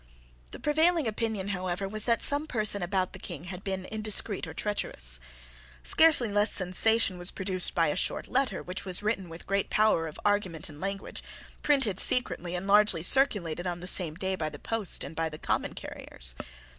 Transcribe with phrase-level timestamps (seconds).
[0.49, 4.53] The prevailing opinion, however, was that some person about the King had been indiscreet or
[4.55, 5.19] treacherous.
[5.83, 10.07] Scarcely less sensation was produced by a short letter which was written with great power
[10.07, 11.21] of argument and language,
[11.61, 15.37] printed secretly, and largely circulated on the same day by the post and by the
[15.37, 16.33] common carriers.